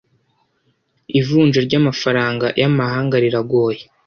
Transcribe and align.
ivunja 1.19 1.59
ry 1.67 1.73
amafaranga 1.81 2.45
y 2.59 2.63
amahanga 2.69 3.15
riragoye 3.23 3.81